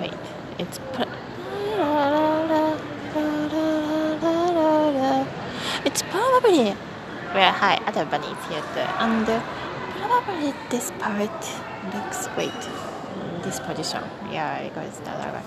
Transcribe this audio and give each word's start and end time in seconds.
Wait, 0.00 0.14
it's 0.58 0.78
it's 5.84 6.02
probably 6.02 6.74
high 7.32 7.80
at 7.86 7.94
the 7.94 8.04
bunny 8.06 8.34
theater 8.46 8.86
and 9.00 9.26
probably 9.96 10.52
this 10.70 10.90
part 10.98 11.40
looks 11.94 12.28
wait 12.36 12.52
this 13.42 13.60
position. 13.60 14.02
Yeah 14.30 14.58
it 14.58 14.74
goes 14.74 15.00
that 15.00 15.34
way. 15.34 15.42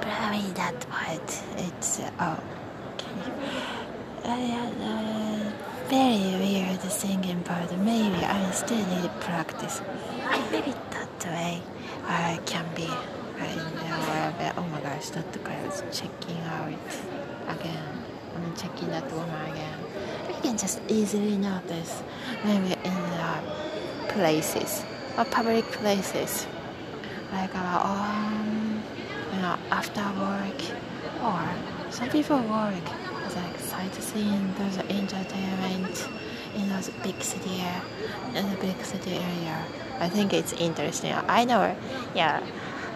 Probably 0.00 0.52
that 0.52 0.88
part 0.90 1.42
it's 1.56 2.00
oh 2.20 2.38
okay. 2.94 3.30
Uh, 4.24 4.30
uh, 4.82 5.52
very 5.88 6.45
weird 6.86 7.00
singing 7.00 7.42
part. 7.42 7.76
Maybe 7.78 8.24
I 8.24 8.50
still 8.52 8.84
need 8.86 9.10
practice. 9.20 9.80
Maybe 10.50 10.72
that 10.90 11.24
way 11.24 11.62
I 12.06 12.38
can 12.46 12.64
be 12.74 12.88
oh 14.56 14.66
my 14.72 14.80
gosh 14.80 15.10
that 15.10 15.44
guy 15.44 15.66
was 15.66 15.82
checking 15.92 16.40
out 16.42 16.68
again. 17.48 18.04
I'm 18.34 18.56
checking 18.56 18.88
that 18.88 19.10
woman 19.12 19.52
again. 19.52 19.78
You 20.28 20.34
can 20.42 20.58
just 20.58 20.80
easily 20.88 21.36
notice 21.36 22.02
maybe 22.44 22.74
in 22.84 22.94
places 24.08 24.84
or 25.18 25.24
public 25.24 25.64
places. 25.64 26.46
Like 27.32 27.54
uh, 27.54 27.80
um, 27.84 28.82
you 29.32 29.40
know 29.42 29.56
after 29.70 30.04
work 30.20 30.60
or 31.22 31.90
some 31.90 32.08
people 32.10 32.38
work. 32.38 32.86
Like 33.34 33.58
sightseeing 33.58 34.54
there's 34.56 34.78
entertainment 34.78 36.08
in 36.54 36.68
those 36.68 36.90
big 37.02 37.22
city 37.22 37.62
in 38.34 38.50
the 38.50 38.56
big 38.56 38.82
city 38.84 39.14
area. 39.14 39.64
I 39.98 40.08
think 40.08 40.32
it's 40.32 40.52
interesting. 40.52 41.12
I 41.12 41.44
know 41.44 41.76
yeah. 42.14 42.42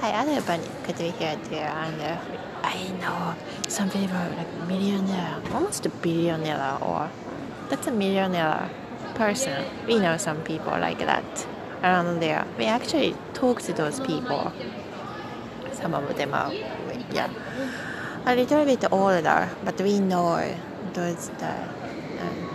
Hi 0.00 0.10
everybody 0.10 0.62
could 0.84 0.98
be 0.98 1.10
here 1.10 1.38
too 1.44 1.54
and 1.54 2.00
uh, 2.00 2.18
I 2.62 2.88
know 3.00 3.34
some 3.68 3.90
people 3.90 4.16
like 4.36 4.68
millionaire 4.68 5.40
almost 5.52 5.86
a 5.86 5.88
billionaire 5.88 6.78
or 6.80 7.10
that's 7.68 7.86
a 7.86 7.92
millionaire 7.92 8.70
person. 9.14 9.64
We 9.86 9.98
know 9.98 10.16
some 10.16 10.42
people 10.42 10.72
like 10.72 10.98
that 10.98 11.46
around 11.82 12.20
there. 12.20 12.46
We 12.58 12.64
actually 12.64 13.16
talk 13.32 13.62
to 13.62 13.72
those 13.72 14.00
people. 14.00 14.52
Some 15.72 15.94
of 15.94 16.16
them 16.16 16.34
are 16.34 16.52
yeah 17.12 17.30
a 18.26 18.34
little 18.34 18.64
bit 18.64 18.84
older 18.90 19.50
but 19.64 19.78
we 19.80 20.00
know 20.00 20.56
those 20.94 21.30
um, 21.40 22.53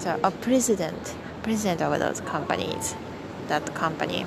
the 0.00 0.26
a 0.26 0.30
president 0.30 1.14
president 1.42 1.82
of 1.82 1.98
those 1.98 2.20
companies 2.20 2.94
that 3.48 3.74
company. 3.74 4.26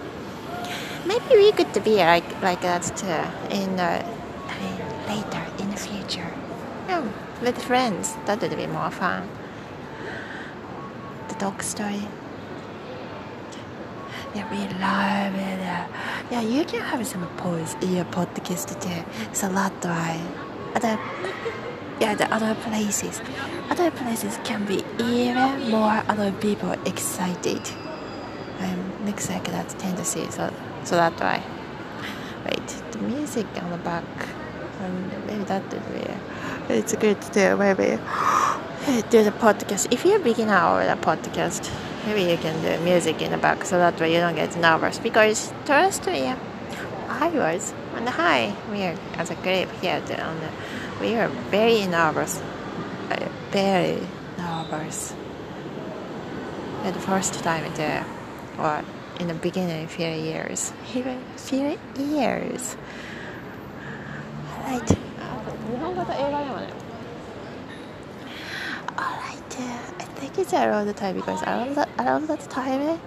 Maybe 1.05 1.35
we 1.35 1.51
could 1.51 1.83
be 1.83 1.95
like 1.97 2.41
like 2.41 2.61
that 2.61 2.83
too 2.95 3.21
in 3.55 3.79
uh, 3.79 4.03
later 5.07 5.45
in 5.61 5.69
the 5.69 5.77
future. 5.77 6.31
Yeah 6.87 7.03
with 7.41 7.61
friends 7.61 8.15
that 8.25 8.39
would 8.41 8.55
be 8.55 8.67
more 8.67 8.91
fun. 8.91 9.27
The 11.29 11.35
dog 11.35 11.61
story. 11.63 12.07
Yeah, 14.35 14.49
we 14.49 14.59
love 14.79 15.35
it. 15.35 16.31
Yeah, 16.31 16.41
you 16.41 16.63
can 16.63 16.81
have 16.81 17.05
some 17.05 17.27
pause 17.37 17.75
in 17.81 17.95
your 17.95 18.05
podcast 18.05 18.79
too. 18.79 19.03
So 19.33 19.49
that 19.49 19.83
way, 19.83 20.21
yeah, 22.01 22.15
the 22.15 22.27
other 22.33 22.55
places, 22.55 23.21
other 23.69 23.91
places 23.91 24.37
can 24.43 24.65
be 24.65 24.83
even 24.99 25.69
more 25.69 26.03
other 26.09 26.31
people 26.33 26.71
excited. 26.85 27.61
Looks 29.05 29.29
like 29.29 29.45
that 29.45 29.69
tendency. 29.79 30.29
So, 30.29 30.53
so 30.83 30.95
that 30.95 31.19
way. 31.19 31.41
Wait, 32.45 32.67
the 32.91 32.99
music 32.99 33.47
on 33.61 33.71
the 33.71 33.77
back. 33.77 34.03
Um, 34.79 35.11
maybe 35.25 35.43
that 35.45 35.63
would 35.71 35.93
be. 35.93 36.73
It's 36.73 36.95
good 36.95 37.21
to 37.33 37.55
maybe 37.57 37.97
do 39.09 39.23
the 39.23 39.31
podcast. 39.31 39.91
If 39.91 40.05
you're 40.05 40.17
a 40.17 40.23
beginner 40.23 40.63
or 40.63 40.81
a 40.81 40.95
podcast 40.97 41.71
maybe 42.05 42.23
you 42.31 42.37
can 42.37 42.59
do 42.63 42.83
music 42.83 43.21
in 43.21 43.29
the 43.31 43.37
back 43.37 43.63
so 43.63 43.77
that 43.77 43.99
way 43.99 44.11
you 44.11 44.19
don't 44.19 44.35
get 44.35 44.55
nervous 44.57 44.97
because 44.97 45.53
trust 45.65 46.07
me 46.07 46.33
hours 47.11 47.73
on 47.95 48.05
the 48.05 48.11
high. 48.11 48.55
We 48.71 48.83
are 48.83 48.97
as 49.15 49.29
a 49.29 49.35
group 49.35 49.69
here 49.81 50.01
on 50.19 50.39
the, 50.39 50.49
we 50.99 51.15
are 51.15 51.27
very 51.49 51.85
nervous, 51.87 52.39
uh, 53.09 53.29
very 53.51 54.01
nervous. 54.37 55.13
At 56.83 56.93
the 56.93 56.99
first 56.99 57.33
time 57.43 57.71
there, 57.75 58.05
or 58.57 58.83
in 59.19 59.27
the 59.27 59.35
beginning, 59.35 59.87
few 59.87 60.07
years, 60.07 60.73
even 60.95 61.21
few 61.37 61.77
years. 61.97 62.75
Alright. 64.57 64.91
Alright, 68.97 69.59
uh, 69.59 69.81
I 69.99 70.03
think 70.17 70.37
it's 70.39 70.53
around 70.53 70.87
the 70.87 70.93
time 70.93 71.15
because 71.15 71.41
around 71.43 71.75
that, 71.75 71.89
around 71.99 72.27
that 72.27 72.39
time 72.49 72.99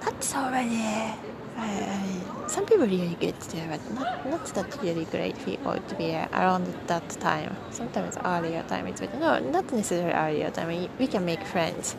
that's 0.00 0.34
already. 0.34 1.14
Uh, 1.56 2.48
some 2.48 2.66
people 2.66 2.86
really 2.86 3.16
get 3.20 3.38
there, 3.40 3.68
but 3.68 3.94
not, 3.94 4.28
not 4.28 4.46
that 4.54 4.82
really 4.82 5.04
great 5.06 5.36
people 5.44 5.76
to 5.76 5.94
be 5.94 6.14
around 6.14 6.66
that 6.86 7.08
time. 7.20 7.56
Sometimes 7.70 8.16
earlier 8.24 8.62
time 8.64 8.86
it's 8.86 9.00
better. 9.00 9.18
No, 9.18 9.38
not 9.38 9.70
necessarily 9.72 10.12
earlier 10.12 10.50
time. 10.50 10.88
We, 10.98 11.06
can 11.06 11.24
make 11.24 11.44
friends 11.44 11.96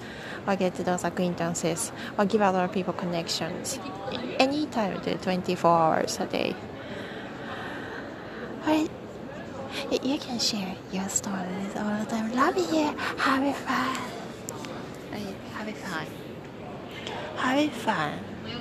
or 0.47 0.55
get 0.55 0.75
those 0.75 1.03
acquaintances 1.03 1.91
or 2.17 2.25
give 2.25 2.41
other 2.41 2.67
people 2.67 2.93
connections 2.93 3.79
anytime, 4.39 4.99
24 5.01 5.71
hours 5.71 6.19
a 6.19 6.25
day. 6.25 6.55
You 10.03 10.17
can 10.19 10.39
share 10.39 10.75
your 10.91 11.07
stories 11.07 11.75
all 11.75 11.99
the 11.99 12.05
time. 12.09 12.33
Love 12.33 12.57
you. 12.57 12.93
Have 13.17 13.55
fun. 13.55 13.97
Have 15.53 15.75
fun. 15.77 16.30
Have 17.41 17.73
fun. 17.73 18.30